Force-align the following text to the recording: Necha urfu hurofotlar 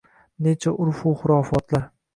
Necha 0.47 0.73
urfu 0.87 1.15
hurofotlar 1.21 1.91